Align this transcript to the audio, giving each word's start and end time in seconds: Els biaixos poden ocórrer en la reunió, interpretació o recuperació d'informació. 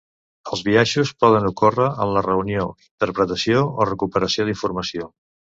Els 0.55 0.61
biaixos 0.67 1.11
poden 1.23 1.45
ocórrer 1.49 1.91
en 2.05 2.15
la 2.17 2.25
reunió, 2.29 2.65
interpretació 2.87 3.63
o 3.85 3.91
recuperació 3.91 4.49
d'informació. 4.49 5.11